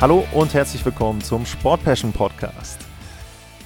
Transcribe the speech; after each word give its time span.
Hallo 0.00 0.24
und 0.32 0.54
herzlich 0.54 0.84
willkommen 0.84 1.20
zum 1.22 1.44
Sport 1.44 1.82
Passion 1.82 2.12
Podcast. 2.12 2.78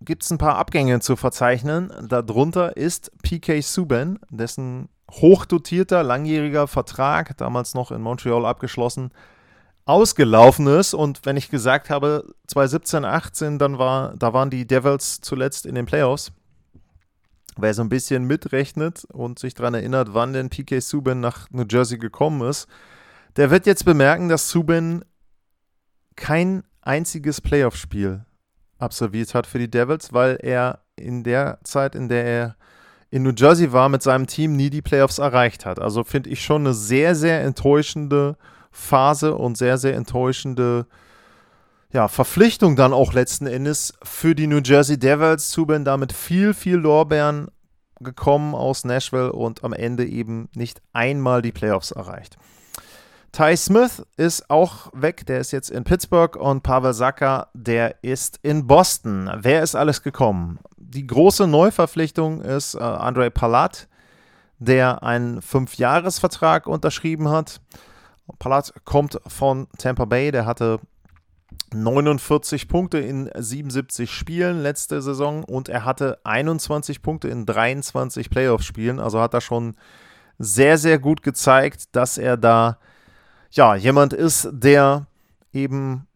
gibt 0.00 0.22
es 0.22 0.30
ein 0.30 0.38
paar 0.38 0.56
Abgänge 0.56 1.00
zu 1.00 1.16
verzeichnen. 1.16 1.92
Darunter 2.08 2.76
ist 2.76 3.12
PK 3.22 3.60
Subban, 3.60 4.18
dessen 4.30 4.88
hochdotierter, 5.10 6.02
langjähriger 6.02 6.66
Vertrag, 6.66 7.36
damals 7.36 7.74
noch 7.74 7.90
in 7.90 8.00
Montreal 8.00 8.46
abgeschlossen, 8.46 9.10
ausgelaufen 9.84 10.66
ist. 10.66 10.94
Und 10.94 11.20
wenn 11.24 11.36
ich 11.36 11.50
gesagt 11.50 11.90
habe, 11.90 12.24
2017, 12.46 13.04
18, 13.04 13.58
dann 13.58 13.78
war, 13.78 14.14
da 14.16 14.32
waren 14.32 14.50
die 14.50 14.66
Devils 14.66 15.20
zuletzt 15.20 15.66
in 15.66 15.74
den 15.74 15.86
Playoffs. 15.86 16.32
Wer 17.56 17.74
so 17.74 17.82
ein 17.82 17.88
bisschen 17.88 18.24
mitrechnet 18.24 19.04
und 19.12 19.38
sich 19.38 19.54
daran 19.54 19.74
erinnert, 19.74 20.14
wann 20.14 20.32
denn 20.32 20.48
PK 20.48 20.80
Subban 20.80 21.20
nach 21.20 21.50
New 21.50 21.64
Jersey 21.68 21.98
gekommen 21.98 22.48
ist, 22.48 22.66
der 23.36 23.50
wird 23.50 23.66
jetzt 23.66 23.84
bemerken, 23.84 24.28
dass 24.28 24.48
Subin 24.48 25.04
kein 26.16 26.62
einziges 26.80 27.40
Playoff-Spiel 27.40 28.24
absolviert 28.78 29.34
hat 29.34 29.46
für 29.46 29.58
die 29.58 29.70
Devils, 29.70 30.12
weil 30.12 30.38
er 30.40 30.80
in 30.96 31.24
der 31.24 31.58
Zeit, 31.64 31.94
in 31.94 32.08
der 32.08 32.24
er 32.24 32.56
in 33.10 33.22
New 33.22 33.32
Jersey 33.36 33.72
war, 33.72 33.88
mit 33.88 34.02
seinem 34.02 34.26
Team 34.26 34.56
nie 34.56 34.70
die 34.70 34.82
Playoffs 34.82 35.18
erreicht 35.18 35.66
hat. 35.66 35.78
Also 35.78 36.04
finde 36.04 36.30
ich 36.30 36.42
schon 36.42 36.62
eine 36.62 36.74
sehr, 36.74 37.14
sehr 37.14 37.42
enttäuschende 37.42 38.36
Phase 38.70 39.34
und 39.34 39.58
sehr, 39.58 39.76
sehr 39.76 39.94
enttäuschende 39.94 40.86
ja, 41.92 42.08
Verpflichtung 42.08 42.74
dann 42.74 42.92
auch 42.92 43.12
letzten 43.12 43.46
Endes 43.46 43.92
für 44.02 44.34
die 44.34 44.46
New 44.46 44.60
Jersey 44.64 44.98
Devils. 44.98 45.50
Subin 45.50 45.84
damit 45.84 46.12
viel, 46.12 46.54
viel 46.54 46.76
Lorbeeren 46.76 47.48
gekommen 48.00 48.54
aus 48.54 48.84
Nashville 48.84 49.32
und 49.32 49.62
am 49.62 49.72
Ende 49.72 50.06
eben 50.06 50.48
nicht 50.54 50.80
einmal 50.92 51.42
die 51.42 51.52
Playoffs 51.52 51.90
erreicht. 51.90 52.36
Ty 53.30 53.56
Smith 53.56 54.04
ist 54.16 54.50
auch 54.50 54.90
weg, 54.92 55.24
der 55.26 55.40
ist 55.40 55.52
jetzt 55.52 55.70
in 55.70 55.84
Pittsburgh 55.84 56.36
und 56.36 56.62
Pavel 56.62 56.92
Saka, 56.92 57.48
der 57.54 58.02
ist 58.02 58.38
in 58.42 58.66
Boston. 58.66 59.30
Wer 59.38 59.62
ist 59.62 59.74
alles 59.74 60.02
gekommen? 60.02 60.58
Die 60.76 61.06
große 61.06 61.46
Neuverpflichtung 61.46 62.42
ist 62.42 62.74
äh, 62.74 62.80
Andre 62.80 63.30
Palat, 63.30 63.88
der 64.58 65.02
einen 65.02 65.40
Fünfjahresvertrag 65.40 66.66
unterschrieben 66.66 67.30
hat. 67.30 67.60
Palat 68.38 68.74
kommt 68.84 69.18
von 69.26 69.66
Tampa 69.78 70.04
Bay, 70.04 70.30
der 70.30 70.44
hatte 70.44 70.80
49 71.74 72.68
Punkte 72.68 72.98
in 72.98 73.30
77 73.34 74.10
Spielen 74.10 74.62
letzte 74.62 75.00
Saison 75.02 75.44
und 75.44 75.68
er 75.68 75.84
hatte 75.84 76.18
21 76.24 77.02
Punkte 77.02 77.28
in 77.28 77.46
23 77.46 78.30
Playoff-Spielen. 78.30 79.00
Also 79.00 79.20
hat 79.20 79.34
er 79.34 79.40
schon 79.40 79.74
sehr, 80.38 80.78
sehr 80.78 80.98
gut 80.98 81.22
gezeigt, 81.22 81.94
dass 81.96 82.18
er 82.18 82.36
da 82.36 82.78
ja, 83.50 83.74
jemand 83.74 84.12
ist, 84.12 84.48
der 84.52 85.06
eben 85.52 86.06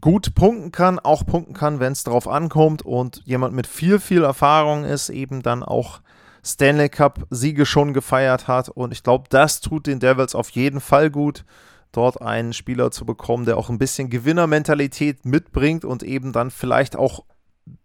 gut 0.00 0.34
punkten 0.34 0.72
kann, 0.72 0.98
auch 0.98 1.26
punkten 1.26 1.52
kann, 1.52 1.80
wenn 1.80 1.92
es 1.92 2.04
darauf 2.04 2.26
ankommt 2.26 2.82
und 2.82 3.22
jemand 3.24 3.54
mit 3.54 3.66
viel, 3.66 3.98
viel 3.98 4.24
Erfahrung 4.24 4.84
ist, 4.84 5.10
eben 5.10 5.42
dann 5.42 5.62
auch 5.62 6.00
Stanley 6.44 6.88
Cup-Siege 6.88 7.66
schon 7.66 7.92
gefeiert 7.92 8.48
hat. 8.48 8.68
Und 8.68 8.92
ich 8.92 9.02
glaube, 9.02 9.26
das 9.28 9.60
tut 9.60 9.86
den 9.86 10.00
Devils 10.00 10.34
auf 10.34 10.50
jeden 10.50 10.80
Fall 10.80 11.10
gut, 11.10 11.44
dort 11.92 12.20
einen 12.20 12.52
Spieler 12.52 12.90
zu 12.90 13.04
bekommen, 13.04 13.44
der 13.44 13.56
auch 13.56 13.68
ein 13.68 13.78
bisschen 13.78 14.10
Gewinnermentalität 14.10 15.24
mitbringt 15.24 15.84
und 15.84 16.02
eben 16.02 16.32
dann 16.32 16.50
vielleicht 16.50 16.96
auch 16.96 17.24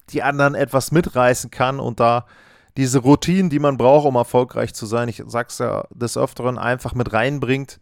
die 0.10 0.24
anderen 0.24 0.56
etwas 0.56 0.92
mitreißen 0.92 1.52
kann 1.52 1.80
und 1.80 2.00
da 2.00 2.26
diese 2.78 3.00
Routinen, 3.00 3.50
die 3.50 3.60
man 3.60 3.78
braucht, 3.78 4.06
um 4.06 4.16
erfolgreich 4.16 4.74
zu 4.74 4.86
sein, 4.86 5.10
ich 5.10 5.24
sag's 5.28 5.58
ja 5.58 5.86
des 5.90 6.16
Öfteren, 6.16 6.58
einfach 6.58 6.94
mit 6.94 7.12
reinbringt 7.12 7.80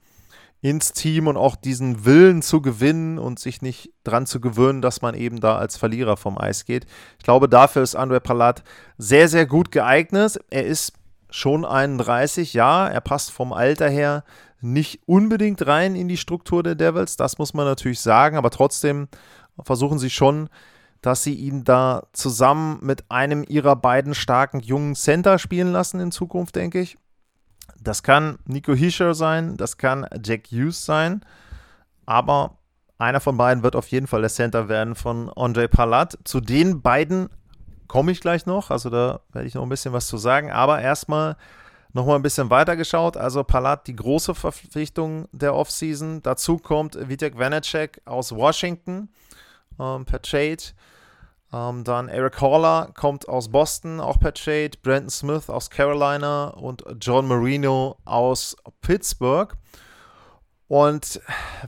ins 0.62 0.94
Team 0.94 1.28
und 1.28 1.38
auch 1.38 1.56
diesen 1.56 2.06
Willen 2.06 2.42
zu 2.42 2.62
gewinnen 2.62 3.20
und 3.20 3.38
sich 3.38 3.62
nicht 3.62 3.92
dran 4.04 4.26
zu 4.26 4.40
gewöhnen, 4.40 4.82
dass 4.82 5.02
man 5.02 5.14
eben 5.14 5.40
da 5.40 5.58
als 5.58 5.78
Verlierer 5.78 6.18
vom 6.18 6.40
Eis 6.40 6.66
geht. 6.66 6.88
Ich 7.20 7.24
glaube, 7.24 7.50
dafür 7.50 7.84
ist 7.84 7.96
Andre 7.96 8.20
Palat 8.20 8.64
sehr, 8.98 9.28
sehr 9.28 9.46
gut 9.46 9.72
geeignet. 9.72 10.40
Er 10.50 10.66
ist 10.66 10.94
schon 11.30 11.66
31, 11.66 12.54
ja, 12.54 12.88
er 12.88 13.02
passt 13.02 13.32
vom 13.32 13.54
Alter 13.54 13.90
her 13.90 14.24
nicht 14.62 15.02
unbedingt 15.06 15.66
rein 15.68 15.96
in 15.96 16.08
die 16.08 16.18
Struktur 16.18 16.64
der 16.64 16.76
Devils, 16.76 17.18
das 17.18 17.38
muss 17.38 17.54
man 17.54 17.66
natürlich 17.66 18.00
sagen, 18.00 18.38
aber 18.38 18.50
trotzdem 18.50 19.08
versuchen 19.64 20.00
sie 20.00 20.10
schon, 20.10 20.50
dass 21.02 21.24
sie 21.24 21.36
ihn 21.36 21.64
da 21.64 22.08
zusammen 22.14 22.80
mit 22.82 23.10
einem 23.12 23.46
ihrer 23.48 23.76
beiden 23.76 24.16
starken 24.16 24.60
jungen 24.60 24.96
Center 24.96 25.38
spielen 25.38 25.72
lassen 25.72 26.00
in 26.00 26.12
Zukunft, 26.12 26.56
denke 26.56 26.80
ich. 26.80 26.98
Das 27.80 28.02
kann 28.02 28.40
Nico 28.46 28.74
Hischer 28.74 29.14
sein, 29.14 29.58
das 29.58 29.78
kann 29.78 30.08
Jack 30.24 30.48
Hughes 30.52 30.86
sein, 30.86 31.24
aber 32.06 32.58
einer 32.98 33.20
von 33.20 33.38
beiden 33.38 33.62
wird 33.64 33.76
auf 33.76 33.88
jeden 33.90 34.08
Fall 34.08 34.22
der 34.22 34.30
Center 34.30 34.70
werden 34.70 34.96
von 34.96 35.30
Andre 35.30 35.68
Palat. 35.68 36.18
Zu 36.24 36.40
den 36.40 36.82
beiden 36.82 37.30
komme 37.88 38.12
ich 38.12 38.22
gleich 38.22 38.46
noch, 38.46 38.72
also 38.72 38.90
da 38.90 39.20
werde 39.32 39.48
ich 39.48 39.54
noch 39.54 39.64
ein 39.64 39.70
bisschen 39.70 39.94
was 39.94 40.08
zu 40.08 40.18
sagen, 40.18 40.52
aber 40.52 40.82
erstmal 40.82 41.36
nochmal 41.96 42.18
ein 42.18 42.22
bisschen 42.22 42.50
weiter 42.50 42.76
geschaut. 42.76 43.18
Also 43.18 43.44
Palat, 43.44 43.88
die 43.88 43.96
große 43.96 44.36
Verpflichtung 44.36 45.28
der 45.32 45.56
Offseason. 45.56 46.22
Dazu 46.22 46.58
kommt 46.58 46.98
Vitek 47.10 47.40
Vanacek 47.40 48.02
aus 48.06 48.34
Washington 48.34 49.10
ähm, 49.80 50.06
per 50.06 50.22
Trade. 50.22 50.58
Ähm, 51.54 51.86
dann 51.86 52.10
Eric 52.10 52.42
Haller 52.42 52.92
kommt 52.94 53.30
aus 53.30 53.50
Boston, 53.50 54.02
auch 54.02 54.20
per 54.20 54.34
Trade. 54.34 54.72
Brandon 54.84 55.10
Smith 55.10 55.50
aus 55.50 55.70
Carolina 55.70 56.50
und 56.50 56.84
John 57.00 57.28
Marino 57.28 57.98
aus 58.04 58.58
Pittsburgh. 58.82 59.56
Und 60.68 61.22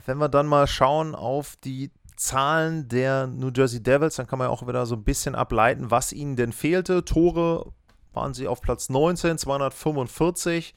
wenn 0.04 0.18
wir 0.18 0.28
dann 0.28 0.46
mal 0.46 0.66
schauen 0.66 1.14
auf 1.14 1.56
die 1.64 1.90
Zahlen 2.16 2.88
der 2.88 3.28
New 3.28 3.50
Jersey 3.54 3.82
Devils, 3.82 4.16
dann 4.16 4.26
kann 4.26 4.40
man 4.40 4.48
ja 4.48 4.52
auch 4.52 4.66
wieder 4.66 4.84
so 4.84 4.96
ein 4.96 5.04
bisschen 5.04 5.34
ableiten, 5.34 5.90
was 5.90 6.12
ihnen 6.12 6.36
denn 6.36 6.52
fehlte. 6.52 7.04
Tore 7.04 7.72
waren 8.12 8.34
sie 8.34 8.48
auf 8.48 8.60
Platz 8.60 8.88
19, 8.88 9.38
245. 9.38 10.74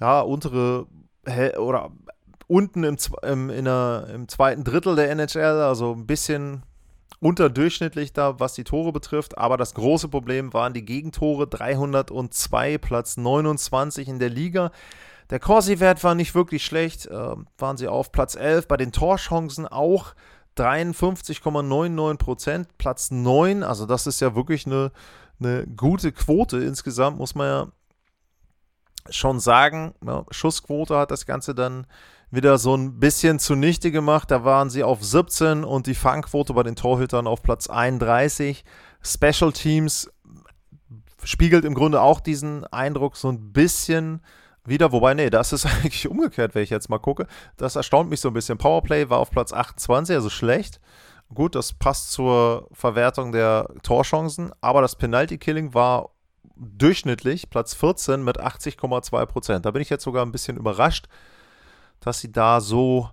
Ja, 0.00 0.20
untere 0.20 0.86
oder 1.58 1.90
unten 2.46 2.82
im, 2.82 2.96
im, 3.22 3.64
der, 3.64 4.08
im 4.12 4.28
zweiten 4.28 4.64
Drittel 4.64 4.96
der 4.96 5.10
NHL, 5.10 5.60
also 5.60 5.92
ein 5.92 6.06
bisschen 6.06 6.62
unterdurchschnittlich 7.20 8.12
da, 8.12 8.40
was 8.40 8.54
die 8.54 8.64
Tore 8.64 8.92
betrifft. 8.92 9.38
Aber 9.38 9.56
das 9.56 9.74
große 9.74 10.08
Problem 10.08 10.52
waren 10.52 10.72
die 10.72 10.84
Gegentore. 10.84 11.46
302, 11.46 12.78
Platz 12.78 13.16
29 13.16 14.08
in 14.08 14.18
der 14.18 14.30
Liga. 14.30 14.72
Der 15.28 15.38
Corsi-Wert 15.38 16.02
war 16.02 16.14
nicht 16.14 16.34
wirklich 16.34 16.64
schlecht. 16.64 17.06
Äh, 17.06 17.36
waren 17.58 17.76
sie 17.76 17.88
auf 17.88 18.10
Platz 18.10 18.34
11. 18.34 18.66
Bei 18.66 18.76
den 18.76 18.90
Torchancen 18.90 19.68
auch 19.68 20.14
53,99 20.56 22.16
Prozent. 22.16 22.78
Platz 22.78 23.10
9. 23.10 23.62
Also 23.62 23.86
das 23.86 24.06
ist 24.06 24.20
ja 24.20 24.34
wirklich 24.34 24.66
eine, 24.66 24.90
eine 25.40 25.66
gute 25.66 26.12
Quote 26.12 26.58
insgesamt, 26.58 27.18
muss 27.18 27.34
man 27.34 27.46
ja 27.46 27.68
schon 29.08 29.40
sagen. 29.40 29.94
Ja, 30.04 30.24
Schussquote 30.30 30.96
hat 30.96 31.10
das 31.10 31.26
Ganze 31.26 31.54
dann 31.54 31.86
wieder 32.30 32.58
so 32.58 32.76
ein 32.76 33.00
bisschen 33.00 33.38
zunichte 33.38 33.90
gemacht. 33.90 34.30
Da 34.30 34.44
waren 34.44 34.70
sie 34.70 34.84
auf 34.84 35.02
17 35.02 35.64
und 35.64 35.86
die 35.86 35.94
Fangquote 35.94 36.52
bei 36.54 36.62
den 36.62 36.76
Torhütern 36.76 37.26
auf 37.26 37.42
Platz 37.42 37.68
31. 37.68 38.64
Special 39.02 39.52
Teams 39.52 40.10
spiegelt 41.24 41.64
im 41.64 41.74
Grunde 41.74 42.00
auch 42.00 42.20
diesen 42.20 42.64
Eindruck 42.66 43.16
so 43.16 43.28
ein 43.28 43.52
bisschen 43.52 44.22
wieder. 44.64 44.92
Wobei, 44.92 45.14
nee, 45.14 45.30
das 45.30 45.52
ist 45.52 45.66
eigentlich 45.82 46.08
umgekehrt, 46.08 46.54
wenn 46.54 46.62
ich 46.62 46.70
jetzt 46.70 46.88
mal 46.88 46.98
gucke. 46.98 47.26
Das 47.56 47.76
erstaunt 47.76 48.10
mich 48.10 48.20
so 48.20 48.28
ein 48.28 48.34
bisschen. 48.34 48.58
Powerplay 48.58 49.08
war 49.10 49.18
auf 49.18 49.30
Platz 49.30 49.52
28, 49.52 50.14
also 50.14 50.30
schlecht. 50.30 50.80
Gut, 51.32 51.54
das 51.54 51.72
passt 51.72 52.10
zur 52.10 52.68
Verwertung 52.72 53.30
der 53.30 53.68
Torchancen, 53.82 54.52
aber 54.60 54.82
das 54.82 54.96
Penalty-Killing 54.96 55.74
war 55.74 56.10
durchschnittlich 56.56 57.50
Platz 57.50 57.74
14 57.74 58.22
mit 58.22 58.40
80,2 58.40 59.26
Prozent. 59.26 59.64
Da 59.64 59.70
bin 59.70 59.80
ich 59.80 59.90
jetzt 59.90 60.04
sogar 60.04 60.26
ein 60.26 60.32
bisschen 60.32 60.56
überrascht, 60.56 61.06
dass 62.00 62.20
sie 62.20 62.32
da 62.32 62.60
so, 62.60 63.10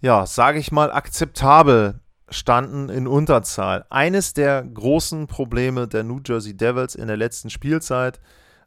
ja, 0.00 0.26
sage 0.26 0.58
ich 0.58 0.70
mal, 0.70 0.92
akzeptabel 0.92 2.00
standen 2.28 2.90
in 2.90 3.06
Unterzahl. 3.08 3.86
Eines 3.88 4.34
der 4.34 4.62
großen 4.62 5.26
Probleme 5.26 5.88
der 5.88 6.04
New 6.04 6.20
Jersey 6.24 6.56
Devils 6.56 6.94
in 6.94 7.08
der 7.08 7.16
letzten 7.16 7.50
Spielzeit 7.50 8.20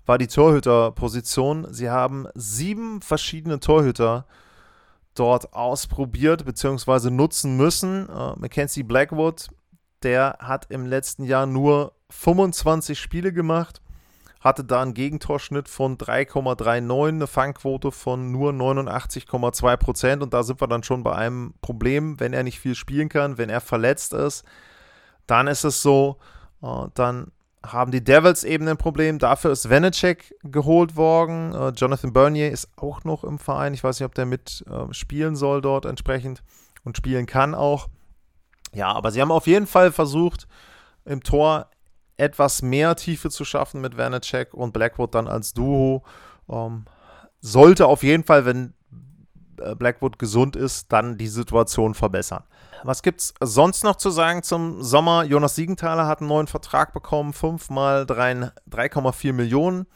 war 0.06 0.18
die 0.18 0.28
Torhüterposition. 0.28 1.72
Sie 1.72 1.90
haben 1.90 2.28
sieben 2.34 3.02
verschiedene 3.02 3.60
Torhüter 3.60 4.26
dort 5.16 5.54
ausprobiert 5.54 6.46
bzw. 6.46 7.10
nutzen 7.10 7.58
müssen. 7.58 8.10
Uh, 8.10 8.34
Mackenzie 8.38 8.84
Blackwood, 8.84 9.48
der 10.04 10.38
hat 10.40 10.72
im 10.72 10.86
letzten 10.86 11.24
Jahr 11.24 11.46
nur 11.46 11.94
25 12.10 13.00
Spiele 13.00 13.34
gemacht 13.34 13.84
hatte 14.44 14.66
da 14.66 14.82
einen 14.82 14.94
Gegentorschnitt 14.94 15.70
von 15.70 15.98
3,39, 15.98 17.08
eine 17.08 17.28
Fangquote 17.28 17.92
von 17.92 18.32
nur 18.32 18.52
89,2 18.52 19.78
Prozent. 19.78 20.22
Und 20.22 20.34
da 20.34 20.44
sind 20.44 20.60
wir 20.62 20.68
dann 20.68 20.84
schon 20.84 21.02
bei 21.02 21.16
einem 21.16 21.54
Problem, 21.62 22.20
wenn 22.20 22.34
er 22.34 22.44
nicht 22.44 22.60
viel 22.60 22.76
spielen 22.76 23.08
kann, 23.08 23.38
wenn 23.38 23.50
er 23.50 23.62
verletzt 23.62 24.14
ist, 24.14 24.44
dann 25.28 25.48
ist 25.48 25.64
es 25.64 25.82
so, 25.82 26.18
äh, 26.62 26.88
dann 26.94 27.32
haben 27.66 27.92
die 27.92 28.04
Devils 28.04 28.44
eben 28.44 28.68
ein 28.68 28.78
Problem. 28.78 29.20
Dafür 29.20 29.52
ist 29.52 29.70
Vanacek 29.70 30.36
geholt 30.44 30.96
worden. 30.96 31.54
Äh, 31.54 31.70
Jonathan 31.70 32.14
Bernier 32.14 32.52
ist 32.52 32.70
auch 32.76 33.04
noch 33.04 33.24
im 33.24 33.40
Verein. 33.40 33.74
Ich 33.74 33.84
weiß 33.84 34.00
nicht, 34.00 34.06
ob 34.06 34.16
der 34.16 34.26
mit 34.26 34.64
äh, 34.70 34.94
spielen 34.94 35.36
soll 35.36 35.62
dort 35.62 35.86
entsprechend 35.86 36.44
und 36.84 36.98
spielen 36.98 37.26
kann 37.26 37.56
auch. 37.56 37.88
Ja, 38.74 38.92
aber 38.92 39.12
sie 39.12 39.22
haben 39.22 39.32
auf 39.32 39.48
jeden 39.48 39.68
Fall 39.68 39.92
versucht, 39.92 40.48
im 41.06 41.24
Tor 41.24 41.70
etwas 42.18 42.62
mehr 42.62 42.96
Tiefe 42.96 43.30
zu 43.30 43.46
schaffen 43.46 43.82
mit 43.82 43.98
Vanacek 43.98 44.54
und 44.54 44.74
Blackwood 44.74 45.16
dann 45.16 45.28
als 45.28 45.54
Duo. 45.54 46.04
Ähm, 46.50 46.86
sollte 47.40 47.88
auf 47.88 48.04
jeden 48.04 48.24
Fall, 48.24 48.46
wenn 48.46 48.74
Blackwood 49.78 50.20
gesund 50.20 50.56
ist, 50.56 50.92
dann 50.92 51.18
die 51.18 51.28
Situation 51.28 51.94
verbessern. 51.94 52.44
Was 52.84 53.02
gibt 53.02 53.22
es 53.22 53.34
sonst 53.40 53.84
noch 53.84 53.96
zu 53.96 54.10
sagen 54.10 54.44
zum 54.44 54.84
Sommer? 54.84 55.24
Jonas 55.24 55.56
Siegenthaler 55.56 56.06
hat 56.06 56.20
einen 56.20 56.28
neuen 56.28 56.48
Vertrag 56.48 56.94
bekommen, 56.94 57.34
5 57.34 57.70
mal 57.70 58.04
3,4 58.04 59.34
Millionen. 59.34 59.88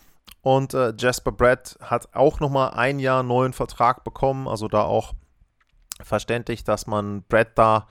Und 0.42 0.74
äh, 0.74 0.94
Jasper 0.98 1.34
Brett 1.34 1.78
hat 1.82 2.16
auch 2.16 2.40
nochmal 2.40 2.72
ein 2.72 3.00
Jahr 3.00 3.24
neuen 3.24 3.52
Vertrag 3.52 4.06
bekommen. 4.06 4.48
Also 4.48 4.70
da 4.70 4.84
auch 4.84 5.14
verständlich, 6.02 6.64
dass 6.64 6.88
man 6.88 7.24
Brett 7.24 7.58
da 7.58 7.88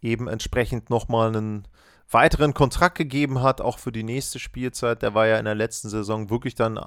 eben 0.00 0.26
entsprechend 0.26 0.90
nochmal 0.90 1.28
einen 1.28 1.68
weiteren 2.10 2.54
Kontrakt 2.54 2.98
gegeben 2.98 3.42
hat, 3.42 3.60
auch 3.60 3.78
für 3.78 3.92
die 3.92 4.02
nächste 4.02 4.38
Spielzeit. 4.38 5.02
Der 5.02 5.14
war 5.14 5.26
ja 5.26 5.38
in 5.38 5.44
der 5.44 5.54
letzten 5.54 5.88
Saison 5.88 6.30
wirklich 6.30 6.54
dann 6.54 6.80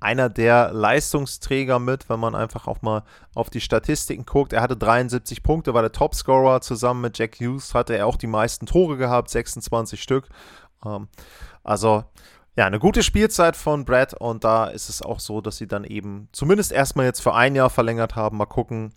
einer 0.00 0.28
der 0.28 0.72
Leistungsträger 0.72 1.78
mit, 1.78 2.08
wenn 2.08 2.20
man 2.20 2.34
einfach 2.34 2.66
auch 2.66 2.82
mal 2.82 3.02
auf 3.34 3.50
die 3.50 3.60
Statistiken 3.60 4.26
guckt. 4.26 4.52
Er 4.52 4.62
hatte 4.62 4.76
73 4.76 5.42
Punkte, 5.42 5.74
war 5.74 5.82
der 5.82 5.92
Topscorer. 5.92 6.60
Zusammen 6.60 7.00
mit 7.00 7.18
Jack 7.18 7.40
Hughes 7.40 7.74
hatte 7.74 7.96
er 7.96 8.06
auch 8.06 8.16
die 8.16 8.26
meisten 8.26 8.66
Tore 8.66 8.96
gehabt, 8.96 9.30
26 9.30 10.02
Stück. 10.02 10.28
Ähm, 10.84 11.08
also 11.64 12.04
ja, 12.56 12.66
eine 12.66 12.78
gute 12.78 13.02
Spielzeit 13.02 13.54
von 13.54 13.84
Brad 13.84 14.14
und 14.14 14.44
da 14.44 14.66
ist 14.66 14.88
es 14.88 15.02
auch 15.02 15.20
so, 15.20 15.42
dass 15.42 15.58
sie 15.58 15.66
dann 15.66 15.84
eben 15.84 16.28
zumindest 16.32 16.72
erstmal 16.72 17.04
jetzt 17.04 17.20
für 17.20 17.34
ein 17.34 17.54
Jahr 17.54 17.68
verlängert 17.68 18.16
haben. 18.16 18.38
Mal 18.38 18.46
gucken, 18.46 18.94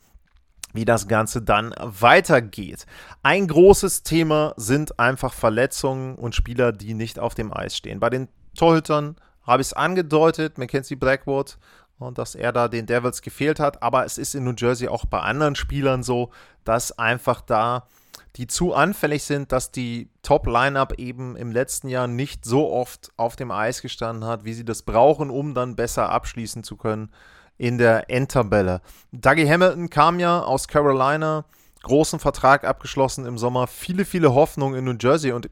wie 0.73 0.85
das 0.85 1.07
Ganze 1.07 1.41
dann 1.41 1.73
weitergeht. 1.77 2.85
Ein 3.23 3.47
großes 3.47 4.03
Thema 4.03 4.53
sind 4.55 4.99
einfach 4.99 5.33
Verletzungen 5.33 6.15
und 6.15 6.35
Spieler, 6.35 6.71
die 6.71 6.93
nicht 6.93 7.19
auf 7.19 7.35
dem 7.35 7.53
Eis 7.53 7.75
stehen. 7.75 7.99
Bei 7.99 8.09
den 8.09 8.29
Torhütern 8.55 9.15
habe 9.49 9.61
ich 9.61 9.69
es 9.69 9.73
angedeutet, 9.73 10.57
Mackenzie 10.57 10.95
Blackwood, 10.95 11.57
und 11.97 12.17
dass 12.17 12.35
er 12.35 12.53
da 12.53 12.67
den 12.67 12.85
Devils 12.85 13.21
gefehlt 13.21 13.59
hat. 13.59 13.83
Aber 13.83 14.05
es 14.05 14.17
ist 14.17 14.33
in 14.33 14.45
New 14.45 14.53
Jersey 14.57 14.87
auch 14.87 15.05
bei 15.05 15.19
anderen 15.19 15.55
Spielern 15.55 16.01
so, 16.01 16.31
dass 16.63 16.97
einfach 16.97 17.41
da 17.41 17.87
die 18.35 18.47
zu 18.47 18.73
anfällig 18.73 19.23
sind, 19.23 19.51
dass 19.51 19.71
die 19.71 20.09
Top-Lineup 20.21 20.99
eben 20.99 21.35
im 21.35 21.51
letzten 21.51 21.89
Jahr 21.89 22.07
nicht 22.07 22.45
so 22.45 22.71
oft 22.71 23.11
auf 23.17 23.35
dem 23.35 23.51
Eis 23.51 23.81
gestanden 23.81 24.25
hat, 24.25 24.45
wie 24.45 24.53
sie 24.53 24.65
das 24.65 24.83
brauchen, 24.83 25.29
um 25.29 25.53
dann 25.53 25.75
besser 25.75 26.09
abschließen 26.09 26.63
zu 26.63 26.77
können 26.77 27.11
in 27.57 27.77
der 27.77 28.09
Endtabelle. 28.09 28.81
Dougie 29.11 29.49
Hamilton 29.49 29.89
kam 29.89 30.19
ja 30.19 30.41
aus 30.41 30.67
Carolina, 30.67 31.45
großen 31.83 32.19
Vertrag 32.19 32.63
abgeschlossen 32.65 33.25
im 33.25 33.37
Sommer, 33.37 33.67
viele, 33.67 34.05
viele 34.05 34.33
Hoffnungen 34.33 34.77
in 34.77 34.85
New 34.85 34.97
Jersey 34.99 35.31
und 35.31 35.49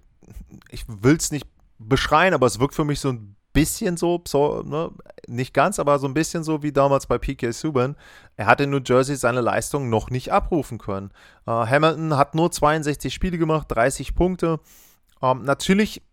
ich 0.70 0.86
will 0.88 1.18
es 1.18 1.32
nicht 1.32 1.48
beschreien, 1.80 2.34
aber 2.34 2.46
es 2.46 2.60
wirkt 2.60 2.76
für 2.76 2.86
mich 2.86 3.00
so 3.00 3.10
ein 3.10 3.37
bisschen 3.58 3.98
so, 3.98 4.22
so 4.28 4.62
ne, 4.62 4.92
nicht 5.28 5.52
ganz, 5.52 5.80
aber 5.80 5.98
so 5.98 6.08
ein 6.08 6.14
bisschen 6.14 6.44
so 6.44 6.62
wie 6.62 6.72
damals 6.72 7.08
bei 7.08 7.18
PK 7.18 7.52
Subban. 7.52 7.96
Er 8.36 8.46
hat 8.46 8.62
in 8.62 8.70
New 8.70 8.82
Jersey 8.86 9.16
seine 9.16 9.42
Leistung 9.42 9.90
noch 9.90 10.12
nicht 10.12 10.32
abrufen 10.32 10.78
können. 10.78 11.10
Äh, 11.48 11.52
Hamilton 11.52 12.16
hat 12.18 12.36
nur 12.36 12.52
62 12.52 13.12
Spiele 13.12 13.40
gemacht, 13.40 13.66
30 13.70 14.14
Punkte. 14.14 14.60
Ähm, 15.24 15.44
natürlich 15.44 16.04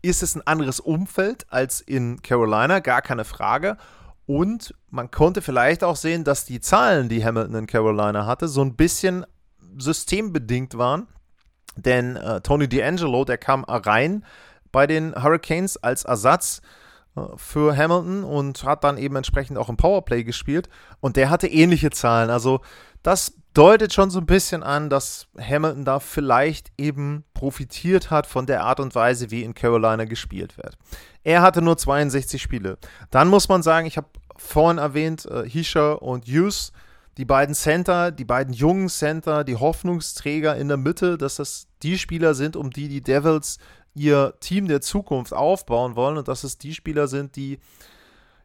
ist 0.00 0.22
es 0.22 0.36
ein 0.36 0.46
anderes 0.46 0.80
Umfeld 0.80 1.44
als 1.50 1.82
in 1.82 2.22
Carolina, 2.22 2.78
gar 2.78 3.02
keine 3.02 3.26
Frage. 3.26 3.76
Und 4.24 4.74
man 4.88 5.10
konnte 5.10 5.42
vielleicht 5.42 5.84
auch 5.84 5.96
sehen, 5.96 6.24
dass 6.24 6.46
die 6.46 6.60
Zahlen, 6.60 7.10
die 7.10 7.22
Hamilton 7.22 7.56
in 7.56 7.66
Carolina 7.66 8.24
hatte, 8.24 8.48
so 8.48 8.62
ein 8.62 8.74
bisschen 8.74 9.26
systembedingt 9.76 10.78
waren. 10.78 11.08
Denn 11.76 12.16
äh, 12.16 12.40
Tony 12.40 12.64
D'Angelo, 12.64 13.26
der 13.26 13.36
kam 13.36 13.64
rein 13.64 14.24
bei 14.72 14.86
den 14.86 15.14
Hurricanes 15.14 15.76
als 15.76 16.04
Ersatz 16.06 16.62
für 17.36 17.76
Hamilton 17.76 18.24
und 18.24 18.64
hat 18.64 18.84
dann 18.84 18.98
eben 18.98 19.16
entsprechend 19.16 19.58
auch 19.58 19.68
im 19.68 19.76
Powerplay 19.76 20.24
gespielt. 20.24 20.68
Und 21.00 21.16
der 21.16 21.30
hatte 21.30 21.46
ähnliche 21.46 21.90
Zahlen. 21.90 22.30
Also 22.30 22.60
das 23.02 23.34
deutet 23.54 23.94
schon 23.94 24.10
so 24.10 24.18
ein 24.18 24.26
bisschen 24.26 24.62
an, 24.62 24.90
dass 24.90 25.28
Hamilton 25.38 25.84
da 25.84 25.98
vielleicht 25.98 26.72
eben 26.76 27.24
profitiert 27.32 28.10
hat 28.10 28.26
von 28.26 28.46
der 28.46 28.64
Art 28.64 28.80
und 28.80 28.94
Weise, 28.94 29.30
wie 29.30 29.42
in 29.42 29.54
Carolina 29.54 30.04
gespielt 30.04 30.58
wird. 30.58 30.76
Er 31.24 31.40
hatte 31.40 31.62
nur 31.62 31.78
62 31.78 32.40
Spiele. 32.40 32.78
Dann 33.10 33.28
muss 33.28 33.48
man 33.48 33.62
sagen, 33.62 33.86
ich 33.86 33.96
habe 33.96 34.08
vorhin 34.36 34.78
erwähnt, 34.78 35.24
äh, 35.24 35.48
Hisha 35.48 35.92
und 35.92 36.26
Hughes, 36.26 36.72
die 37.16 37.24
beiden 37.24 37.54
Center, 37.54 38.10
die 38.10 38.26
beiden 38.26 38.52
jungen 38.52 38.90
Center, 38.90 39.42
die 39.42 39.56
Hoffnungsträger 39.56 40.54
in 40.56 40.68
der 40.68 40.76
Mitte, 40.76 41.16
dass 41.16 41.36
das 41.36 41.66
die 41.82 41.98
Spieler 41.98 42.34
sind, 42.34 42.56
um 42.56 42.70
die 42.70 42.88
die 42.88 43.00
Devils 43.00 43.56
ihr 43.96 44.34
Team 44.40 44.68
der 44.68 44.80
Zukunft 44.80 45.32
aufbauen 45.32 45.96
wollen 45.96 46.18
und 46.18 46.28
dass 46.28 46.44
es 46.44 46.58
die 46.58 46.74
Spieler 46.74 47.08
sind, 47.08 47.34
die 47.34 47.58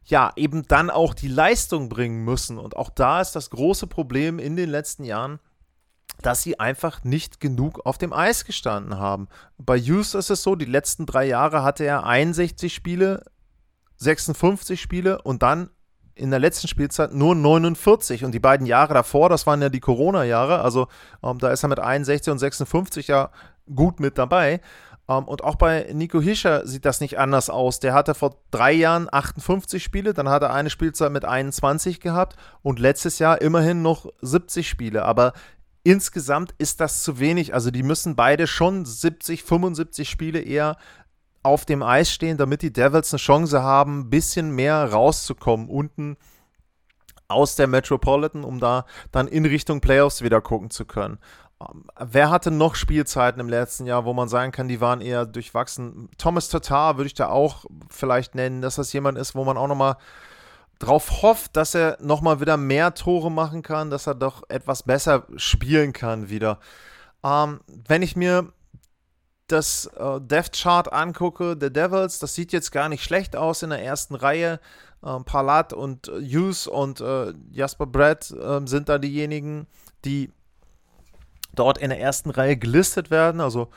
ja 0.05 0.31
eben 0.35 0.67
dann 0.67 0.89
auch 0.89 1.13
die 1.13 1.27
Leistung 1.27 1.89
bringen 1.89 2.23
müssen. 2.23 2.57
Und 2.57 2.75
auch 2.75 2.89
da 2.89 3.21
ist 3.21 3.33
das 3.33 3.49
große 3.49 3.87
Problem 3.87 4.39
in 4.39 4.55
den 4.55 4.69
letzten 4.69 5.03
Jahren, 5.03 5.39
dass 6.21 6.41
sie 6.41 6.59
einfach 6.59 7.03
nicht 7.03 7.39
genug 7.39 7.85
auf 7.85 7.97
dem 7.97 8.13
Eis 8.13 8.45
gestanden 8.45 8.97
haben. 8.97 9.27
Bei 9.57 9.77
Hughes 9.77 10.13
ist 10.13 10.29
es 10.29 10.41
so, 10.41 10.55
die 10.55 10.65
letzten 10.65 11.05
drei 11.05 11.25
Jahre 11.25 11.63
hatte 11.63 11.83
er 11.83 12.05
61 12.05 12.73
Spiele, 12.73 13.23
56 13.97 14.81
Spiele 14.81 15.21
und 15.21 15.43
dann 15.43 15.69
in 16.15 16.29
der 16.29 16.39
letzten 16.39 16.67
Spielzeit 16.67 17.13
nur 17.13 17.35
49 17.35 18.25
und 18.25 18.31
die 18.33 18.39
beiden 18.39 18.67
Jahre 18.67 18.93
davor, 18.93 19.29
das 19.29 19.47
waren 19.47 19.61
ja 19.61 19.69
die 19.69 19.79
Corona-Jahre, 19.79 20.61
also 20.61 20.87
ähm, 21.23 21.39
da 21.39 21.49
ist 21.49 21.63
er 21.63 21.69
mit 21.69 21.79
61 21.79 22.31
und 22.31 22.37
56 22.37 23.07
ja 23.07 23.31
gut 23.73 23.99
mit 23.99 24.17
dabei. 24.17 24.61
Ähm, 25.11 25.25
und 25.25 25.43
auch 25.43 25.55
bei 25.55 25.89
Nico 25.93 26.21
Hischer 26.21 26.65
sieht 26.65 26.85
das 26.85 27.01
nicht 27.01 27.19
anders 27.19 27.49
aus. 27.49 27.79
Der 27.79 27.93
hatte 27.93 28.15
vor 28.15 28.37
drei 28.51 28.71
Jahren 28.71 29.07
58 29.11 29.83
Spiele, 29.83 30.13
dann 30.13 30.29
hat 30.29 30.43
er 30.43 30.53
eine 30.53 30.69
Spielzeit 30.69 31.11
mit 31.11 31.25
21 31.25 31.99
gehabt 31.99 32.35
und 32.61 32.79
letztes 32.79 33.19
Jahr 33.19 33.41
immerhin 33.41 33.81
noch 33.81 34.07
70 34.21 34.67
Spiele. 34.67 35.03
Aber 35.03 35.33
insgesamt 35.83 36.53
ist 36.57 36.79
das 36.79 37.03
zu 37.03 37.19
wenig. 37.19 37.53
Also 37.53 37.71
die 37.71 37.83
müssen 37.83 38.15
beide 38.15 38.47
schon 38.47 38.85
70, 38.85 39.43
75 39.43 40.09
Spiele 40.09 40.39
eher 40.39 40.77
auf 41.43 41.65
dem 41.65 41.81
Eis 41.81 42.11
stehen, 42.11 42.37
damit 42.37 42.61
die 42.61 42.71
Devils 42.71 43.11
eine 43.13 43.19
Chance 43.19 43.63
haben, 43.63 44.01
ein 44.01 44.09
bisschen 44.09 44.51
mehr 44.51 44.91
rauszukommen 44.91 45.69
unten 45.69 46.17
aus 47.27 47.55
der 47.55 47.67
Metropolitan, 47.67 48.43
um 48.43 48.59
da 48.59 48.85
dann 49.11 49.27
in 49.27 49.45
Richtung 49.45 49.81
Playoffs 49.81 50.21
wieder 50.21 50.41
gucken 50.41 50.69
zu 50.69 50.85
können. 50.85 51.17
Ähm, 51.61 51.85
wer 51.99 52.29
hatte 52.29 52.51
noch 52.51 52.75
Spielzeiten 52.75 53.39
im 53.39 53.49
letzten 53.49 53.85
Jahr, 53.85 54.05
wo 54.05 54.13
man 54.13 54.29
sagen 54.29 54.51
kann, 54.51 54.67
die 54.67 54.81
waren 54.81 55.01
eher 55.01 55.25
durchwachsen? 55.25 56.09
Thomas 56.17 56.49
Tatar 56.49 56.97
würde 56.97 57.07
ich 57.07 57.13
da 57.13 57.29
auch 57.29 57.65
vielleicht 57.89 58.35
nennen, 58.35 58.61
dass 58.61 58.75
das 58.75 58.93
jemand 58.93 59.17
ist, 59.17 59.35
wo 59.35 59.43
man 59.43 59.57
auch 59.57 59.67
nochmal 59.67 59.97
drauf 60.79 61.21
hofft, 61.21 61.55
dass 61.55 61.75
er 61.75 61.97
nochmal 62.01 62.39
wieder 62.41 62.57
mehr 62.57 62.93
Tore 62.93 63.31
machen 63.31 63.61
kann, 63.61 63.89
dass 63.89 64.07
er 64.07 64.15
doch 64.15 64.43
etwas 64.49 64.83
besser 64.83 65.27
spielen 65.35 65.93
kann 65.93 66.29
wieder. 66.29 66.59
Ähm, 67.23 67.61
wenn 67.87 68.01
ich 68.01 68.15
mir 68.15 68.51
das 69.47 69.85
äh, 69.97 70.19
Death 70.21 70.53
Chart 70.53 70.91
angucke, 70.91 71.55
der 71.55 71.69
Devils, 71.69 72.19
das 72.19 72.33
sieht 72.33 72.51
jetzt 72.51 72.71
gar 72.71 72.89
nicht 72.89 73.03
schlecht 73.03 73.35
aus 73.35 73.63
in 73.63 73.69
der 73.69 73.83
ersten 73.83 74.15
Reihe. 74.15 74.59
Äh, 75.03 75.19
Palat 75.25 75.73
und 75.73 76.07
äh, 76.07 76.21
Hughes 76.21 76.67
und 76.67 77.01
äh, 77.01 77.33
Jasper 77.51 77.85
Brett 77.85 78.31
äh, 78.31 78.61
sind 78.65 78.89
da 78.89 78.97
diejenigen, 78.97 79.67
die 80.05 80.31
dort 81.55 81.77
in 81.77 81.89
der 81.89 81.99
ersten 81.99 82.29
Reihe 82.29 82.57
gelistet 82.57 83.11
werden. 83.11 83.41
Also 83.41 83.69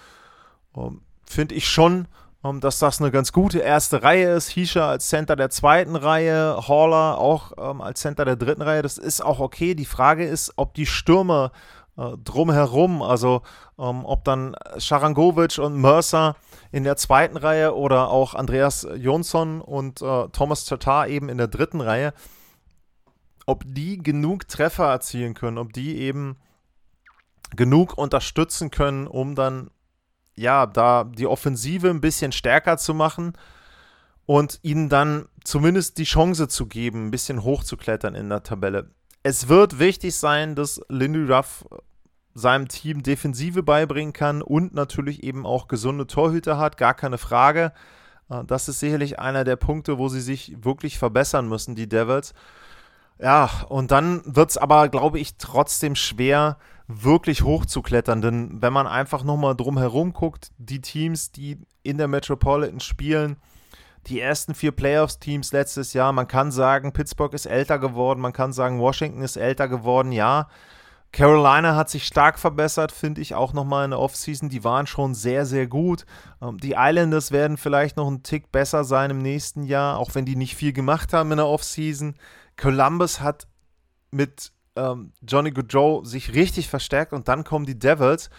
ähm, 0.76 1.00
finde 1.24 1.54
ich 1.54 1.68
schon, 1.68 2.06
ähm, 2.44 2.60
dass 2.60 2.78
das 2.78 3.00
eine 3.00 3.10
ganz 3.10 3.32
gute 3.32 3.58
erste 3.58 4.02
Reihe 4.02 4.34
ist. 4.34 4.50
Hisha 4.50 4.88
als 4.88 5.08
Center 5.08 5.36
der 5.36 5.50
zweiten 5.50 5.96
Reihe, 5.96 6.56
Haller 6.68 7.18
auch 7.18 7.52
ähm, 7.58 7.80
als 7.80 8.00
Center 8.00 8.24
der 8.24 8.36
dritten 8.36 8.62
Reihe. 8.62 8.82
Das 8.82 8.98
ist 8.98 9.20
auch 9.20 9.40
okay. 9.40 9.74
Die 9.74 9.86
Frage 9.86 10.26
ist, 10.26 10.52
ob 10.56 10.74
die 10.74 10.86
Stürmer 10.86 11.52
äh, 11.96 12.16
drumherum. 12.22 13.02
Also 13.02 13.42
ähm, 13.78 14.04
ob 14.04 14.24
dann 14.24 14.56
Scharangovic 14.78 15.58
und 15.58 15.80
Mercer 15.80 16.36
in 16.72 16.84
der 16.84 16.96
zweiten 16.96 17.36
Reihe 17.36 17.74
oder 17.74 18.10
auch 18.10 18.34
Andreas 18.34 18.86
Jonsson 18.96 19.60
und 19.60 20.02
äh, 20.02 20.28
Thomas 20.28 20.64
Tatar 20.64 21.08
eben 21.08 21.28
in 21.28 21.38
der 21.38 21.48
dritten 21.48 21.80
Reihe, 21.80 22.12
ob 23.46 23.64
die 23.66 23.98
genug 23.98 24.48
Treffer 24.48 24.86
erzielen 24.86 25.34
können, 25.34 25.58
ob 25.58 25.72
die 25.72 25.98
eben 25.98 26.36
genug 27.56 27.96
unterstützen 27.96 28.70
können, 28.70 29.06
um 29.06 29.34
dann 29.34 29.70
ja 30.36 30.66
da 30.66 31.04
die 31.04 31.26
Offensive 31.26 31.90
ein 31.90 32.00
bisschen 32.00 32.32
stärker 32.32 32.76
zu 32.76 32.94
machen 32.94 33.34
und 34.26 34.58
ihnen 34.62 34.88
dann 34.88 35.26
zumindest 35.44 35.98
die 35.98 36.04
Chance 36.04 36.48
zu 36.48 36.66
geben, 36.66 37.06
ein 37.06 37.10
bisschen 37.10 37.44
hochzuklettern 37.44 38.14
in 38.14 38.28
der 38.28 38.42
Tabelle 38.42 38.90
es 39.24 39.48
wird 39.48 39.78
wichtig 39.78 40.14
sein, 40.14 40.54
dass 40.54 40.80
Lindy 40.88 41.32
Ruff 41.32 41.64
seinem 42.34 42.68
Team 42.68 43.02
Defensive 43.02 43.62
beibringen 43.62 44.12
kann 44.12 44.42
und 44.42 44.74
natürlich 44.74 45.24
eben 45.24 45.46
auch 45.46 45.66
gesunde 45.66 46.06
Torhüter 46.06 46.58
hat, 46.58 46.76
gar 46.76 46.94
keine 46.94 47.16
Frage. 47.16 47.72
Äh, 48.28 48.44
das 48.44 48.68
ist 48.68 48.80
sicherlich 48.80 49.18
einer 49.18 49.44
der 49.44 49.56
Punkte, 49.56 49.98
wo 49.98 50.08
sie 50.08 50.20
sich 50.20 50.54
wirklich 50.62 50.98
verbessern 50.98 51.48
müssen, 51.48 51.74
die 51.74 51.88
Devils. 51.88 52.34
Ja, 53.18 53.48
und 53.68 53.92
dann 53.92 54.20
wird 54.26 54.50
es 54.50 54.58
aber, 54.58 54.88
glaube 54.88 55.18
ich, 55.20 55.38
trotzdem 55.38 55.94
schwer, 55.94 56.58
wirklich 57.02 57.42
hochzuklettern. 57.42 58.20
Denn 58.22 58.62
wenn 58.62 58.72
man 58.72 58.86
einfach 58.86 59.24
nochmal 59.24 59.56
drum 59.56 59.78
herum 59.78 60.12
guckt, 60.12 60.50
die 60.58 60.80
Teams, 60.80 61.32
die 61.32 61.58
in 61.82 61.98
der 61.98 62.08
Metropolitan 62.08 62.80
spielen, 62.80 63.36
die 64.06 64.20
ersten 64.20 64.54
vier 64.54 64.72
Playoffs-Teams 64.72 65.52
letztes 65.52 65.92
Jahr. 65.92 66.12
Man 66.12 66.28
kann 66.28 66.50
sagen, 66.50 66.92
Pittsburgh 66.92 67.32
ist 67.34 67.46
älter 67.46 67.78
geworden, 67.78 68.20
man 68.20 68.32
kann 68.32 68.52
sagen, 68.52 68.78
Washington 68.78 69.22
ist 69.22 69.36
älter 69.36 69.68
geworden, 69.68 70.12
ja. 70.12 70.48
Carolina 71.12 71.76
hat 71.76 71.90
sich 71.90 72.06
stark 72.06 72.40
verbessert, 72.40 72.90
finde 72.90 73.20
ich 73.20 73.36
auch 73.36 73.52
nochmal 73.52 73.84
in 73.84 73.92
der 73.92 74.00
Offseason. 74.00 74.48
Die 74.48 74.64
waren 74.64 74.88
schon 74.88 75.14
sehr, 75.14 75.46
sehr 75.46 75.68
gut. 75.68 76.06
Ähm, 76.42 76.58
die 76.58 76.74
Islanders 76.76 77.30
werden 77.30 77.56
vielleicht 77.56 77.96
noch 77.96 78.08
einen 78.08 78.24
Tick 78.24 78.50
besser 78.50 78.82
sein 78.82 79.10
im 79.10 79.18
nächsten 79.18 79.62
Jahr, 79.62 79.98
auch 79.98 80.14
wenn 80.14 80.24
die 80.24 80.34
nicht 80.34 80.56
viel 80.56 80.72
gemacht 80.72 81.12
haben 81.12 81.30
in 81.30 81.36
der 81.36 81.46
Offseason. 81.46 82.16
Columbus 82.56 83.20
hat 83.20 83.46
mit 84.10 84.50
ähm, 84.76 85.12
Johnny 85.22 85.50
Goodrow 85.50 86.04
sich 86.06 86.34
richtig 86.34 86.68
verstärkt 86.68 87.12
und 87.12 87.28
dann 87.28 87.44
kommen 87.44 87.66
die 87.66 87.78
Devils. 87.78 88.30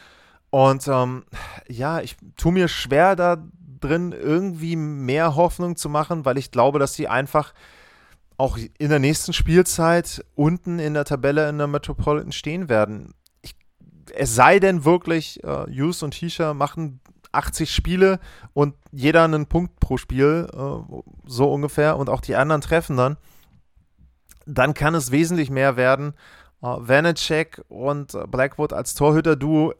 Und 0.49 0.87
ähm, 0.87 1.25
ja, 1.67 2.01
ich 2.01 2.15
tue 2.37 2.51
mir 2.51 2.67
schwer, 2.67 3.15
da 3.15 3.43
drin, 3.79 4.11
irgendwie 4.13 4.75
mehr 4.75 5.35
Hoffnung 5.35 5.75
zu 5.75 5.89
machen, 5.89 6.25
weil 6.25 6.37
ich 6.37 6.51
glaube, 6.51 6.79
dass 6.79 6.93
sie 6.93 7.07
einfach 7.07 7.53
auch 8.37 8.57
in 8.77 8.89
der 8.89 8.99
nächsten 8.99 9.33
Spielzeit 9.33 10.25
unten 10.35 10.79
in 10.79 10.93
der 10.93 11.05
Tabelle 11.05 11.47
in 11.49 11.57
der 11.57 11.67
Metropolitan 11.67 12.31
stehen 12.31 12.67
werden. 12.69 13.13
Ich, 13.41 13.55
es 14.13 14.35
sei 14.35 14.59
denn 14.59 14.83
wirklich, 14.83 15.43
äh, 15.43 15.65
Hughes 15.67 16.03
und 16.03 16.13
Hisha 16.13 16.53
machen 16.53 16.99
80 17.31 17.73
Spiele 17.73 18.19
und 18.53 18.75
jeder 18.91 19.23
einen 19.23 19.45
Punkt 19.45 19.79
pro 19.79 19.97
Spiel, 19.97 20.47
äh, 20.53 21.01
so 21.25 21.51
ungefähr, 21.51 21.97
und 21.97 22.09
auch 22.09 22.21
die 22.21 22.35
anderen 22.35 22.61
treffen 22.61 22.97
dann, 22.97 23.17
dann 24.45 24.73
kann 24.73 24.95
es 24.95 25.11
wesentlich 25.11 25.49
mehr 25.49 25.77
werden. 25.77 26.13
Äh, 26.61 26.67
Vanacek 26.67 27.63
und 27.67 28.17
Blackwood 28.29 28.73
als 28.73 28.95
Torhüter-Duo 28.95 29.73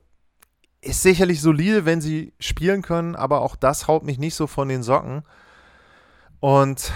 ist 0.81 1.01
sicherlich 1.01 1.41
solide, 1.41 1.85
wenn 1.85 1.99
sie 1.99 2.33
spielen 2.39 2.81
können, 2.81 3.15
aber 3.15 3.41
auch 3.41 3.55
das 3.55 3.87
haut 3.87 4.03
mich 4.03 4.19
nicht 4.19 4.35
so 4.35 4.45
von 4.45 4.69
den 4.69 4.83
Socken. 4.83 5.23
Und 6.39 6.91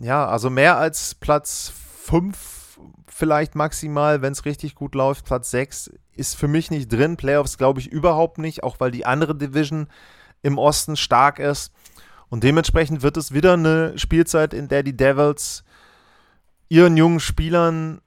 ja, 0.00 0.26
also 0.26 0.50
mehr 0.50 0.78
als 0.78 1.14
Platz 1.16 1.72
5 2.04 2.78
vielleicht 3.08 3.54
maximal, 3.54 4.22
wenn 4.22 4.32
es 4.32 4.44
richtig 4.44 4.74
gut 4.74 4.94
läuft. 4.94 5.24
Platz 5.24 5.50
6 5.50 5.90
ist 6.12 6.36
für 6.36 6.48
mich 6.48 6.70
nicht 6.70 6.92
drin. 6.92 7.16
Playoffs 7.16 7.58
glaube 7.58 7.80
ich 7.80 7.90
überhaupt 7.90 8.38
nicht, 8.38 8.62
auch 8.62 8.80
weil 8.80 8.90
die 8.90 9.06
andere 9.06 9.34
Division 9.34 9.88
im 10.42 10.58
Osten 10.58 10.96
stark 10.96 11.38
ist. 11.38 11.72
Und 12.28 12.44
dementsprechend 12.44 13.02
wird 13.02 13.16
es 13.16 13.32
wieder 13.32 13.54
eine 13.54 13.98
Spielzeit, 13.98 14.54
in 14.54 14.68
der 14.68 14.82
die 14.82 14.96
Devils 14.96 15.64
ihren 16.74 16.96
jungen 16.96 17.20
Spielern 17.20 18.00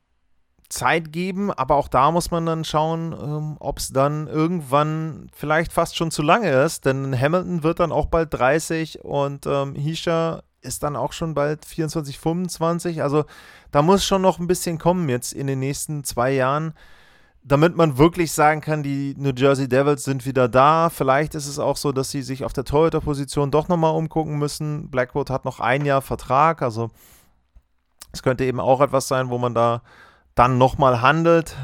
Zeit 0.68 1.14
geben, 1.14 1.52
aber 1.54 1.76
auch 1.76 1.88
da 1.88 2.12
muss 2.12 2.32
man 2.32 2.46
dann 2.46 2.66
schauen, 2.66 3.14
ähm, 3.14 3.56
ob 3.62 3.78
es 3.78 3.94
dann 3.94 4.28
irgendwann 4.28 5.30
vielleicht 5.34 5.72
fast 5.72 5.96
schon 5.96 6.12
zu 6.12 6.22
lange 6.22 6.52
ist, 6.52 6.86
denn 6.86 7.18
Hamilton 7.18 7.64
wird 7.64 7.80
dann 7.80 7.94
auch 7.94 8.08
bald 8.08 8.34
30 8.34 9.06
und 9.06 9.46
ähm, 9.46 9.74
Hisha 9.76 10.44
ist 10.60 10.84
dann 10.84 10.98
auch 10.98 11.14
schon 11.14 11.34
bald 11.34 11.64
24, 11.64 12.20
25. 12.20 13.02
Also 13.02 13.24
da 13.72 13.82
muss 13.82 14.04
schon 14.04 14.22
noch 14.22 14.38
ein 14.38 14.48
bisschen 14.48 14.78
kommen 14.78 15.08
jetzt 15.08 15.32
in 15.32 15.48
den 15.48 15.60
nächsten 15.60 16.04
zwei 16.04 16.34
Jahren, 16.34 16.74
damit 17.44 17.78
man 17.78 17.98
wirklich 17.98 18.34
sagen 18.34 18.60
kann, 18.60 18.84
die 18.84 19.16
New 19.18 19.32
Jersey 19.34 19.70
Devils 19.70 20.04
sind 20.04 20.26
wieder 20.26 20.50
da. 20.50 20.90
Vielleicht 20.90 21.36
ist 21.36 21.48
es 21.48 21.58
auch 21.58 21.78
so, 21.78 21.94
dass 21.94 22.12
sie 22.12 22.22
sich 22.22 22.44
auf 22.44 22.52
der 22.52 22.66
Torhüter-Position 22.66 23.50
doch 23.50 23.70
nochmal 23.70 23.96
umgucken 23.96 24.38
müssen. 24.38 24.90
Blackwood 24.90 25.30
hat 25.30 25.46
noch 25.46 25.62
ein 25.62 25.86
Jahr 25.86 26.02
Vertrag, 26.02 26.62
also 26.62 26.90
es 28.18 28.24
könnte 28.24 28.46
eben 28.46 28.60
auch 28.60 28.82
etwas 28.82 29.08
sein, 29.08 29.30
wo 29.30 29.38
man 29.38 29.54
da 29.54 29.82
dann 30.36 30.58
nochmal 30.58 31.02
handelt. 31.02 31.56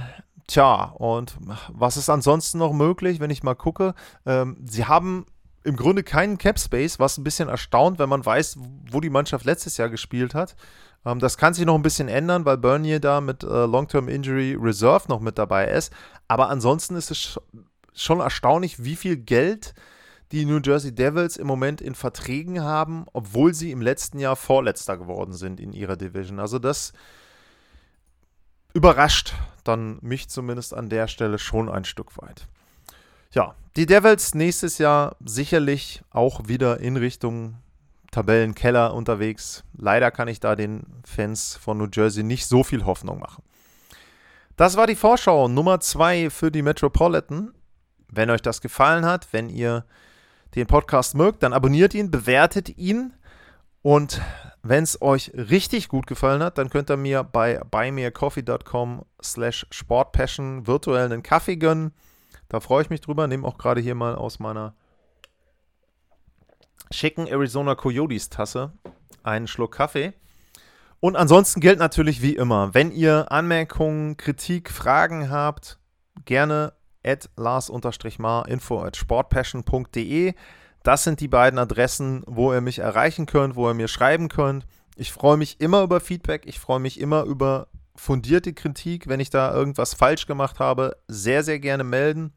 Tja, 0.47 0.93
und 0.97 1.35
was 1.69 1.97
ist 1.97 2.09
ansonsten 2.09 2.59
noch 2.59 2.73
möglich, 2.73 3.19
wenn 3.19 3.29
ich 3.29 3.43
mal 3.43 3.55
gucke? 3.55 3.93
Ähm, 4.25 4.57
sie 4.65 4.85
haben 4.85 5.25
im 5.63 5.75
Grunde 5.75 6.03
keinen 6.03 6.37
Cap 6.37 6.59
Space, 6.59 6.99
was 6.99 7.17
ein 7.17 7.23
bisschen 7.23 7.49
erstaunt, 7.49 7.97
wenn 7.97 8.09
man 8.09 8.25
weiß, 8.25 8.57
wo 8.91 8.99
die 8.99 9.09
Mannschaft 9.09 9.45
letztes 9.45 9.77
Jahr 9.77 9.89
gespielt 9.89 10.35
hat. 10.35 10.55
Ähm, 11.05 11.19
das 11.19 11.37
kann 11.37 11.53
sich 11.53 11.65
noch 11.65 11.75
ein 11.75 11.81
bisschen 11.81 12.09
ändern, 12.09 12.45
weil 12.45 12.57
Bernier 12.57 12.99
da 12.99 13.21
mit 13.21 13.43
äh, 13.43 13.65
Long-Term 13.65 14.07
Injury 14.09 14.57
Reserve 14.59 15.05
noch 15.07 15.21
mit 15.21 15.37
dabei 15.37 15.67
ist. 15.67 15.93
Aber 16.27 16.49
ansonsten 16.49 16.95
ist 16.95 17.11
es 17.11 17.39
schon 17.93 18.19
erstaunlich, 18.19 18.83
wie 18.83 18.95
viel 18.95 19.17
Geld 19.17 19.73
die 20.33 20.45
New 20.45 20.59
Jersey 20.59 20.93
Devils 20.93 21.37
im 21.37 21.45
Moment 21.45 21.79
in 21.79 21.93
Verträgen 21.93 22.63
haben, 22.63 23.05
obwohl 23.13 23.53
sie 23.53 23.69
im 23.69 23.81
letzten 23.81 24.17
Jahr 24.17 24.35
Vorletzter 24.35 24.97
geworden 24.97 25.33
sind 25.33 25.59
in 25.59 25.73
ihrer 25.73 25.95
Division. 25.95 26.39
Also 26.39 26.57
das 26.57 26.91
überrascht 28.73 29.35
dann 29.63 29.99
mich 30.01 30.29
zumindest 30.29 30.73
an 30.73 30.89
der 30.89 31.07
Stelle 31.07 31.37
schon 31.37 31.69
ein 31.69 31.85
Stück 31.85 32.17
weit. 32.19 32.47
Ja, 33.31 33.53
die 33.75 33.85
Devils 33.85 34.33
nächstes 34.33 34.79
Jahr 34.79 35.15
sicherlich 35.23 36.01
auch 36.09 36.47
wieder 36.47 36.79
in 36.79 36.97
Richtung 36.97 37.57
Tabellenkeller 38.09 38.95
unterwegs. 38.95 39.63
Leider 39.77 40.09
kann 40.09 40.27
ich 40.27 40.39
da 40.39 40.55
den 40.55 40.83
Fans 41.05 41.55
von 41.55 41.77
New 41.77 41.89
Jersey 41.93 42.23
nicht 42.23 42.47
so 42.47 42.63
viel 42.63 42.85
Hoffnung 42.85 43.19
machen. 43.19 43.43
Das 44.57 44.77
war 44.77 44.87
die 44.87 44.95
Vorschau 44.95 45.47
Nummer 45.47 45.79
2 45.79 46.31
für 46.31 46.49
die 46.49 46.63
Metropolitan. 46.63 47.53
Wenn 48.07 48.31
euch 48.31 48.41
das 48.41 48.61
gefallen 48.61 49.05
hat, 49.05 49.27
wenn 49.31 49.49
ihr 49.49 49.85
den 50.55 50.67
Podcast 50.67 51.15
mögt, 51.15 51.43
dann 51.43 51.53
abonniert 51.53 51.93
ihn, 51.93 52.11
bewertet 52.11 52.77
ihn 52.77 53.13
und 53.81 54.21
wenn 54.63 54.83
es 54.83 55.01
euch 55.01 55.31
richtig 55.35 55.89
gut 55.89 56.07
gefallen 56.07 56.41
hat, 56.41 56.57
dann 56.57 56.69
könnt 56.69 56.89
ihr 56.89 56.95
mir 56.95 57.23
bei 57.23 57.59
buymeacoffee.com 57.69 59.03
slash 59.21 59.67
sportpassion 59.71 60.65
virtuell 60.65 61.05
einen 61.05 61.21
Kaffee 61.21 61.57
gönnen. 61.57 61.91
Da 62.47 62.61
freue 62.61 62.83
ich 62.83 62.89
mich 62.89 63.01
drüber. 63.01 63.27
Nehme 63.27 63.45
auch 63.45 63.57
gerade 63.57 63.81
hier 63.81 63.93
mal 63.93 64.15
aus 64.15 64.39
meiner 64.39 64.73
schicken 66.91 67.27
Arizona 67.27 67.75
Coyotes 67.75 68.29
Tasse 68.29 68.71
einen 69.21 69.47
Schluck 69.47 69.73
Kaffee. 69.73 70.13
Und 71.01 71.17
ansonsten 71.17 71.59
gilt 71.59 71.79
natürlich 71.79 72.21
wie 72.21 72.35
immer, 72.35 72.73
wenn 72.73 72.91
ihr 72.91 73.33
Anmerkungen, 73.33 74.15
Kritik, 74.15 74.71
Fragen 74.71 75.29
habt, 75.29 75.77
gerne 76.23 76.71
at 77.05 77.29
lars-mar 77.37 78.47
info 78.47 78.81
at 78.83 78.95
sportpassion.de. 78.95 80.33
Das 80.83 81.03
sind 81.03 81.19
die 81.19 81.27
beiden 81.27 81.59
Adressen, 81.59 82.23
wo 82.25 82.53
ihr 82.53 82.61
mich 82.61 82.79
erreichen 82.79 83.25
könnt, 83.25 83.55
wo 83.55 83.69
ihr 83.69 83.73
mir 83.73 83.87
schreiben 83.87 84.27
könnt. 84.27 84.65
Ich 84.95 85.11
freue 85.11 85.37
mich 85.37 85.59
immer 85.59 85.81
über 85.81 85.99
Feedback, 85.99 86.43
ich 86.45 86.59
freue 86.59 86.79
mich 86.79 86.99
immer 86.99 87.23
über 87.23 87.67
fundierte 87.95 88.53
Kritik, 88.53 89.07
wenn 89.07 89.19
ich 89.19 89.29
da 89.29 89.53
irgendwas 89.53 89.93
falsch 89.93 90.25
gemacht 90.27 90.59
habe, 90.59 90.97
sehr, 91.07 91.43
sehr 91.43 91.59
gerne 91.59 91.83
melden. 91.83 92.33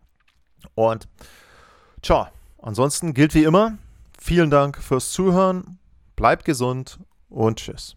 Und 0.74 1.08
tja, 2.02 2.30
ansonsten 2.60 3.14
gilt 3.14 3.34
wie 3.34 3.44
immer, 3.44 3.78
vielen 4.18 4.50
Dank 4.50 4.78
fürs 4.82 5.10
Zuhören, 5.10 5.78
bleibt 6.14 6.44
gesund 6.44 6.98
und 7.28 7.58
tschüss. 7.58 7.96